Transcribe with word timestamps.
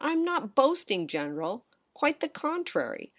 rm 0.03 0.23
not 0.25 0.55
boasting, 0.55 1.05
General. 1.07 1.63
Quite 1.93 2.21
the 2.21 2.27
contrary. 2.27 3.09